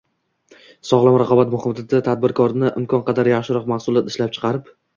Sog‘lom 0.91 1.17
raqobat 1.23 1.51
muhiti 1.51 2.01
tadbirkorlarni 2.09 2.73
imkon 2.83 3.07
qadar 3.13 3.33
yaxshiroq 3.35 3.71
mahsulot 3.77 4.13
ishlab 4.15 4.37
chiqarib 4.39 4.77